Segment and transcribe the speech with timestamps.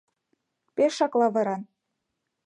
[0.75, 1.61] —Пешак лавыран.